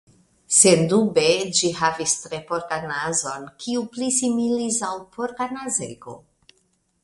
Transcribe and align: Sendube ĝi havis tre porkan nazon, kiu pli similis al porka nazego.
Sendube 0.59 1.25
ĝi 1.59 1.69
havis 1.81 2.15
tre 2.23 2.41
porkan 2.49 2.89
nazon, 2.93 3.45
kiu 3.67 3.87
pli 3.93 4.11
similis 4.19 4.83
al 4.91 5.01
porka 5.19 5.51
nazego. 5.61 6.21